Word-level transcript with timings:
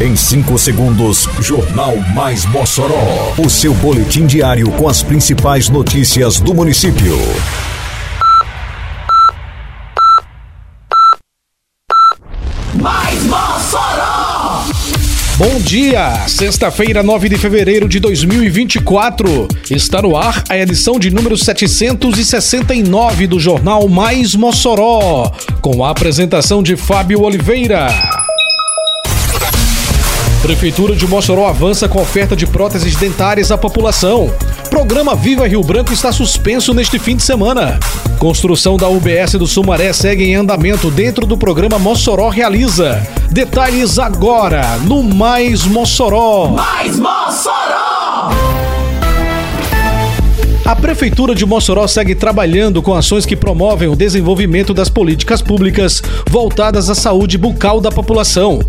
Em 0.00 0.14
5 0.14 0.56
segundos, 0.58 1.28
Jornal 1.40 1.96
Mais 2.14 2.46
Mossoró. 2.46 3.34
O 3.36 3.50
seu 3.50 3.74
boletim 3.74 4.26
diário 4.26 4.70
com 4.70 4.88
as 4.88 5.02
principais 5.02 5.68
notícias 5.68 6.38
do 6.38 6.54
município. 6.54 7.18
Mais 12.74 13.24
Mossoró! 13.24 14.66
Bom 15.36 15.58
dia! 15.62 16.28
Sexta-feira, 16.28 17.02
9 17.02 17.30
de 17.30 17.36
fevereiro 17.36 17.88
de 17.88 17.98
2024. 17.98 19.48
Está 19.68 20.00
no 20.00 20.16
ar 20.16 20.44
a 20.48 20.56
edição 20.56 20.96
de 21.00 21.10
número 21.10 21.36
769 21.36 23.26
do 23.26 23.40
Jornal 23.40 23.88
Mais 23.88 24.36
Mossoró, 24.36 25.32
com 25.60 25.84
a 25.84 25.90
apresentação 25.90 26.62
de 26.62 26.76
Fábio 26.76 27.22
Oliveira. 27.22 28.17
Prefeitura 30.42 30.94
de 30.94 31.06
Mossoró 31.06 31.48
avança 31.48 31.88
com 31.88 32.00
oferta 32.00 32.36
de 32.36 32.46
próteses 32.46 32.94
dentárias 32.94 33.50
à 33.50 33.58
população. 33.58 34.32
Programa 34.70 35.16
Viva 35.16 35.46
Rio 35.48 35.62
Branco 35.62 35.92
está 35.92 36.12
suspenso 36.12 36.72
neste 36.72 36.98
fim 36.98 37.16
de 37.16 37.22
semana. 37.22 37.78
Construção 38.18 38.76
da 38.76 38.88
UBS 38.88 39.32
do 39.32 39.46
Sumaré 39.48 39.92
segue 39.92 40.24
em 40.24 40.36
andamento 40.36 40.90
dentro 40.90 41.26
do 41.26 41.36
programa 41.36 41.78
Mossoró 41.78 42.28
Realiza. 42.28 43.04
Detalhes 43.30 43.98
agora 43.98 44.78
no 44.84 45.02
Mais 45.02 45.64
Mossoró. 45.64 46.48
Mais 46.48 46.96
Mossoró! 46.96 47.57
A 50.68 50.76
Prefeitura 50.76 51.34
de 51.34 51.46
Mossoró 51.46 51.86
segue 51.86 52.14
trabalhando 52.14 52.82
com 52.82 52.92
ações 52.92 53.24
que 53.24 53.34
promovem 53.34 53.88
o 53.88 53.96
desenvolvimento 53.96 54.74
das 54.74 54.90
políticas 54.90 55.40
públicas 55.40 56.02
voltadas 56.28 56.90
à 56.90 56.94
saúde 56.94 57.38
bucal 57.38 57.80
da 57.80 57.90
população. 57.90 58.60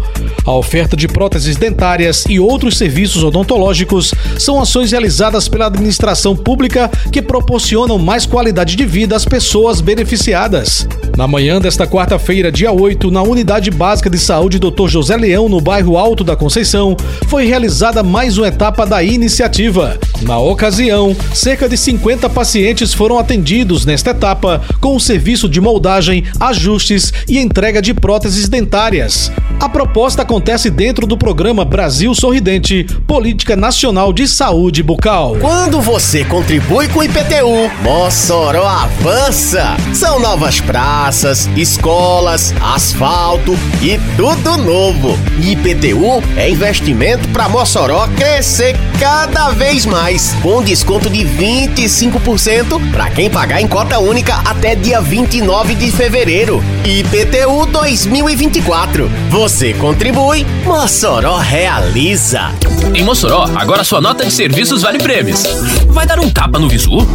A 0.46 0.54
oferta 0.54 0.96
de 0.96 1.10
próteses 1.10 1.58
dentárias 1.58 2.24
e 2.30 2.40
outros 2.40 2.78
serviços 2.78 3.22
odontológicos 3.22 4.14
são 4.38 4.62
ações 4.62 4.92
realizadas 4.92 5.50
pela 5.50 5.66
administração 5.66 6.38
pública 6.38 6.90
que 7.12 7.22
proporcionam 7.22 8.00
mais 8.00 8.26
qualidade 8.26 8.78
de 8.78 8.86
vida 8.86 9.18
às 9.18 9.26
pessoas 9.26 9.82
beneficiadas. 9.82 10.88
Na 11.18 11.28
manhã 11.28 11.60
desta 11.60 11.86
quarta-feira, 11.86 12.50
dia 12.50 12.72
8, 12.72 13.12
na 13.12 13.22
Unidade 13.22 13.70
Básica 13.70 14.10
de 14.10 14.18
Saúde 14.18 14.58
Dr. 14.58 14.88
José 14.88 15.18
Leão, 15.18 15.50
no 15.50 15.60
bairro 15.60 15.98
Alto 15.98 16.24
da 16.24 16.38
Conceição, 16.38 16.96
foi 17.28 17.46
realizada 17.46 18.02
mais 18.02 18.38
uma 18.38 18.48
etapa 18.48 18.86
da 18.86 19.04
iniciativa. 19.04 20.00
Na 20.22 20.40
ocasião, 20.40 21.16
cerca 21.34 21.68
de 21.68 21.78
50 21.90 22.30
pacientes 22.30 22.94
foram 22.94 23.18
atendidos 23.18 23.84
nesta 23.84 24.12
etapa 24.12 24.62
com 24.80 24.96
o 24.96 25.00
serviço 25.00 25.50
de 25.50 25.60
moldagem, 25.60 26.24
ajustes 26.40 27.12
e 27.28 27.40
entrega 27.40 27.82
de 27.82 27.96
próteses 27.96 28.48
dentárias. 28.48 29.32
A 29.60 29.68
proposta 29.68 30.22
acontece 30.22 30.70
dentro 30.70 31.08
do 31.08 31.18
programa 31.18 31.66
Brasil 31.66 32.14
Sorridente, 32.14 32.86
Política 33.08 33.56
Nacional 33.56 34.14
de 34.14 34.28
Saúde 34.28 34.84
Bucal. 34.84 35.36
Quando 35.42 35.82
você 35.82 36.24
contribui 36.24 36.88
com 36.90 37.00
o 37.00 37.04
IPTU, 37.04 37.72
Mossoró 37.82 38.68
avança. 38.68 39.76
São 39.92 40.20
novas 40.20 40.62
praças, 40.62 41.50
escolas, 41.58 42.54
asfalto 42.62 43.58
e 43.82 44.00
tudo 44.16 44.58
novo. 44.58 45.18
IPTU 45.44 46.24
é 46.38 46.52
investimento 46.52 47.28
para 47.30 47.50
Mossoró 47.50 48.08
crescer 48.10 48.78
cada 49.00 49.50
vez 49.50 49.86
mais, 49.86 50.34
com 50.44 50.62
desconto 50.62 51.10
de 51.10 51.24
25% 51.70 52.92
para 52.92 53.10
quem 53.10 53.30
pagar 53.30 53.62
em 53.62 53.68
cota 53.68 54.00
única 54.00 54.36
até 54.46 54.76
dia 54.76 55.00
29 55.00 55.76
de 55.76 55.92
fevereiro. 55.92 56.64
IPTU 56.84 57.66
2024. 57.68 59.10
Você 59.30 59.74
contribui, 59.74 60.46
Mossoró 60.66 61.38
realiza. 61.38 62.52
Em 62.94 63.04
Mossoró, 63.04 63.50
agora 63.56 63.84
sua 63.84 64.02
nota 64.02 64.26
de 64.26 64.32
serviços 64.32 64.82
vale 64.82 64.98
prêmios. 64.98 65.44
Vai 65.88 66.06
dar 66.06 66.20
um 66.20 66.30
tapa 66.30 66.60
no 66.60 66.68
visu? 66.68 67.08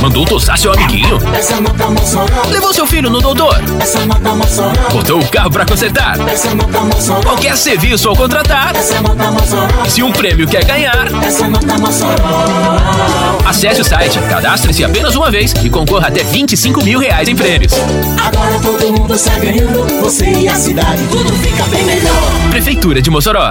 Mandou 0.00 0.24
tosar 0.24 0.58
seu 0.58 0.72
amiguinho? 0.72 1.18
Levou 2.50 2.72
seu 2.72 2.86
filho 2.86 3.10
no 3.10 3.20
doutor? 3.20 3.56
Botou 4.92 5.20
o 5.20 5.28
carro 5.28 5.50
pra 5.50 5.64
consertar? 5.66 6.16
Qualquer 7.24 7.56
serviço 7.56 8.08
ao 8.08 8.16
contratar? 8.16 8.72
Se 9.88 10.02
um 10.02 10.12
prêmio 10.12 10.46
quer 10.46 10.64
ganhar. 10.64 11.08
Acesse 13.56 13.80
o 13.80 13.84
site, 13.84 14.18
cadastre-se 14.28 14.84
apenas 14.84 15.16
uma 15.16 15.30
vez 15.30 15.54
e 15.64 15.70
concorra 15.70 16.08
até 16.08 16.22
25 16.22 16.84
mil 16.84 16.98
reais 16.98 17.26
em 17.26 17.34
prêmios. 17.34 17.72
Agora 18.22 18.58
todo 18.60 18.92
mundo 18.92 19.14
está 19.14 19.38
ganhando, 19.38 19.86
você 19.98 20.30
e 20.30 20.46
a 20.46 20.54
cidade, 20.54 21.02
tudo 21.10 21.32
fica 21.32 21.64
bem 21.68 21.82
melhor. 21.84 22.50
Prefeitura 22.50 23.00
de 23.00 23.08
Mossoró. 23.10 23.50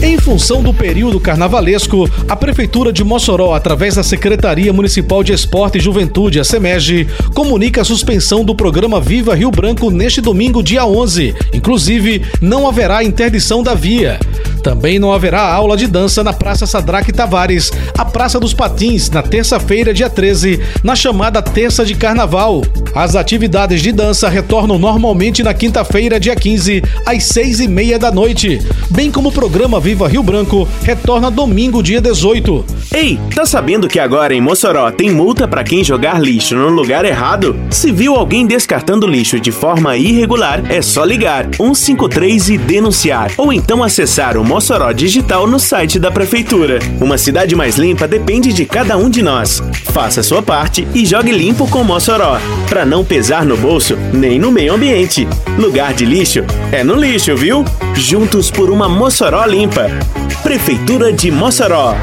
Em 0.00 0.18
função 0.18 0.62
do 0.62 0.72
período 0.72 1.18
carnavalesco, 1.18 2.08
a 2.28 2.36
Prefeitura 2.36 2.92
de 2.92 3.02
Mossoró, 3.02 3.54
através 3.54 3.96
da 3.96 4.04
Secretaria 4.04 4.72
Municipal 4.72 5.24
de 5.24 5.32
Esporte 5.32 5.78
e 5.78 5.80
Juventude, 5.80 6.38
a 6.38 6.44
SEMEG, 6.44 7.08
comunica 7.34 7.80
a 7.80 7.84
suspensão 7.84 8.44
do 8.44 8.54
programa 8.54 9.00
Viva 9.00 9.34
Rio 9.34 9.50
Branco 9.50 9.90
neste 9.90 10.20
domingo, 10.20 10.62
dia 10.62 10.86
11. 10.86 11.34
Inclusive, 11.52 12.22
não 12.40 12.68
haverá 12.68 13.02
interdição 13.02 13.64
da 13.64 13.74
via. 13.74 14.20
Também 14.64 14.98
não 14.98 15.12
haverá 15.12 15.42
aula 15.42 15.76
de 15.76 15.86
dança 15.86 16.24
na 16.24 16.32
Praça 16.32 16.66
Sadraque 16.66 17.12
Tavares, 17.12 17.70
a 17.98 18.02
Praça 18.02 18.40
dos 18.40 18.54
Patins, 18.54 19.10
na 19.10 19.22
terça-feira, 19.22 19.92
dia 19.92 20.08
13, 20.08 20.58
na 20.82 20.96
chamada 20.96 21.42
Terça 21.42 21.84
de 21.84 21.94
Carnaval. 21.94 22.62
As 22.94 23.14
atividades 23.14 23.82
de 23.82 23.92
dança 23.92 24.26
retornam 24.26 24.78
normalmente 24.78 25.42
na 25.42 25.52
quinta-feira, 25.52 26.18
dia 26.18 26.34
15, 26.34 26.82
às 27.04 27.24
seis 27.24 27.60
e 27.60 27.68
meia 27.68 27.98
da 27.98 28.10
noite, 28.10 28.62
bem 28.90 29.10
como 29.10 29.28
o 29.28 29.32
programa 29.32 29.78
Viva 29.78 30.08
Rio 30.08 30.22
Branco 30.22 30.66
retorna 30.82 31.30
domingo, 31.30 31.82
dia 31.82 32.00
18. 32.00 32.64
Ei, 32.94 33.18
tá 33.34 33.44
sabendo 33.44 33.88
que 33.88 33.98
agora 33.98 34.32
em 34.32 34.40
Mossoró 34.40 34.90
tem 34.90 35.10
multa 35.10 35.46
pra 35.46 35.64
quem 35.64 35.84
jogar 35.84 36.22
lixo 36.22 36.54
no 36.54 36.68
lugar 36.68 37.04
errado? 37.04 37.54
Se 37.68 37.92
viu 37.92 38.14
alguém 38.14 38.46
descartando 38.46 39.06
lixo 39.06 39.38
de 39.38 39.50
forma 39.50 39.96
irregular, 39.96 40.62
é 40.70 40.80
só 40.80 41.04
ligar 41.04 41.48
153 41.56 42.48
e 42.50 42.58
denunciar, 42.58 43.32
ou 43.36 43.52
então 43.52 43.82
acessar 43.82 44.38
o 44.38 44.53
Mossoró 44.54 44.92
Digital 44.92 45.48
no 45.48 45.58
site 45.58 45.98
da 45.98 46.12
prefeitura. 46.12 46.78
Uma 47.00 47.18
cidade 47.18 47.56
mais 47.56 47.76
limpa 47.76 48.06
depende 48.06 48.52
de 48.52 48.64
cada 48.64 48.96
um 48.96 49.10
de 49.10 49.20
nós. 49.20 49.60
Faça 49.86 50.22
sua 50.22 50.42
parte 50.42 50.86
e 50.94 51.04
jogue 51.04 51.32
limpo 51.32 51.66
com 51.66 51.82
Mossoró, 51.82 52.38
pra 52.68 52.86
não 52.86 53.04
pesar 53.04 53.44
no 53.44 53.56
bolso 53.56 53.96
nem 54.12 54.38
no 54.38 54.52
meio 54.52 54.74
ambiente. 54.74 55.26
Lugar 55.58 55.92
de 55.92 56.04
lixo 56.04 56.44
é 56.70 56.84
no 56.84 56.94
lixo, 56.94 57.34
viu? 57.34 57.64
Juntos 57.96 58.48
por 58.48 58.70
uma 58.70 58.88
Mossoró 58.88 59.44
limpa. 59.44 59.90
Prefeitura 60.44 61.12
de 61.12 61.32
Mossoró. 61.32 61.96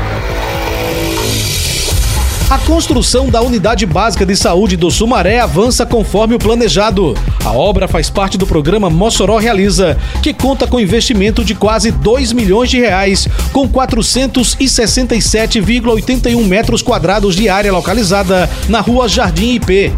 A 2.51 2.57
construção 2.57 3.29
da 3.29 3.41
Unidade 3.41 3.85
Básica 3.85 4.25
de 4.25 4.35
Saúde 4.35 4.75
do 4.75 4.91
Sumaré 4.91 5.39
avança 5.39 5.85
conforme 5.85 6.35
o 6.35 6.37
planejado. 6.37 7.13
A 7.43 7.51
obra 7.51 7.87
faz 7.87 8.07
parte 8.07 8.37
do 8.37 8.45
programa 8.45 8.87
Mossoró 8.87 9.37
Realiza, 9.37 9.97
que 10.21 10.31
conta 10.31 10.67
com 10.67 10.79
investimento 10.79 11.43
de 11.43 11.55
quase 11.55 11.89
2 11.89 12.33
milhões 12.33 12.69
de 12.69 12.79
reais, 12.79 13.27
com 13.51 13.67
467,81 13.67 16.45
metros 16.45 16.83
quadrados 16.83 17.35
de 17.35 17.49
área 17.49 17.73
localizada 17.73 18.47
na 18.69 18.79
rua 18.79 19.09
Jardim 19.09 19.55
IP. 19.55 19.91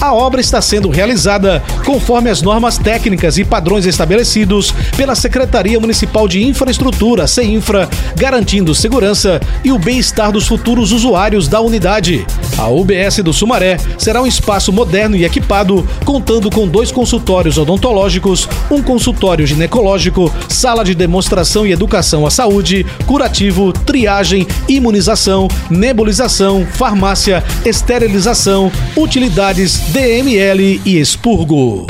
A 0.00 0.14
obra 0.14 0.40
está 0.40 0.62
sendo 0.62 0.88
realizada 0.90 1.60
conforme 1.84 2.30
as 2.30 2.40
normas 2.40 2.78
técnicas 2.78 3.36
e 3.36 3.44
padrões 3.44 3.84
estabelecidos 3.84 4.72
pela 4.96 5.16
Secretaria 5.16 5.80
Municipal 5.80 6.28
de 6.28 6.44
Infraestrutura, 6.44 7.26
CEINFRA, 7.26 7.88
garantindo 8.14 8.76
segurança 8.76 9.40
e 9.64 9.72
o 9.72 9.78
bem-estar 9.78 10.30
dos 10.30 10.46
futuros 10.46 10.92
usuários 10.92 11.48
da 11.48 11.60
unidade. 11.60 12.24
A 12.56 12.68
UBS 12.68 13.18
do 13.24 13.32
Sumaré 13.32 13.76
será 13.96 14.22
um 14.22 14.26
espaço 14.26 14.72
moderno 14.72 15.16
e 15.16 15.24
equipado, 15.24 15.88
contando 16.04 16.48
com 16.48 16.68
dois 16.68 16.92
consultórios 16.92 17.58
odontológicos, 17.58 18.48
um 18.70 18.80
consultório 18.80 19.46
ginecológico, 19.46 20.32
sala 20.48 20.84
de 20.84 20.94
demonstração 20.94 21.66
e 21.66 21.72
educação 21.72 22.24
à 22.24 22.30
saúde, 22.30 22.86
curativo, 23.04 23.72
triagem, 23.72 24.46
imunização, 24.68 25.48
nebulização, 25.68 26.66
farmácia, 26.72 27.42
esterilização, 27.64 28.70
utilidades, 28.96 29.87
DML 29.88 30.82
e 30.84 30.98
expurgo. 30.98 31.86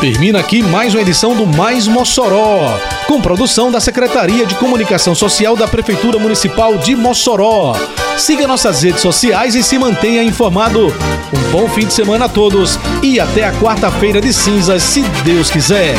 Termina 0.00 0.40
aqui 0.40 0.62
mais 0.62 0.94
uma 0.94 1.02
edição 1.02 1.34
do 1.34 1.46
Mais 1.46 1.86
Mossoró, 1.86 2.78
com 3.06 3.20
produção 3.20 3.70
da 3.70 3.80
Secretaria 3.80 4.46
de 4.46 4.54
Comunicação 4.54 5.14
Social 5.14 5.54
da 5.54 5.68
Prefeitura 5.68 6.18
Municipal 6.18 6.78
de 6.78 6.96
Mossoró. 6.96 7.76
Siga 8.16 8.46
nossas 8.46 8.82
redes 8.82 9.02
sociais 9.02 9.54
e 9.54 9.62
se 9.62 9.78
mantenha 9.78 10.22
informado. 10.22 10.86
Um 11.32 11.50
bom 11.50 11.68
fim 11.68 11.86
de 11.86 11.92
semana 11.92 12.24
a 12.26 12.28
todos 12.30 12.78
e 13.02 13.20
até 13.20 13.44
a 13.44 13.52
quarta-feira 13.52 14.22
de 14.22 14.32
cinzas, 14.32 14.82
se 14.82 15.02
Deus 15.22 15.50
quiser. 15.50 15.94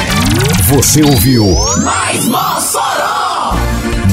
Você 0.63 1.03
ouviu 1.03 1.45
Mais 1.83 2.27
Mossoró! 2.27 3.24